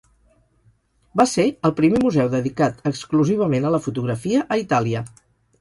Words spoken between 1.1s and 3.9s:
Va ser el primer museu dedicat exclusivament a la